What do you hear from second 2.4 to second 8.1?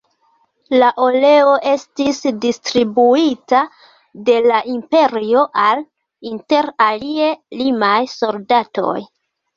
distribuita de la imperio al, inter alie, limaj